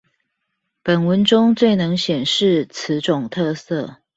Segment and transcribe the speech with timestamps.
[0.81, 3.97] 本文中最能顯示此種特色